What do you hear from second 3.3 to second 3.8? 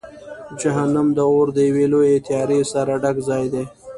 دی.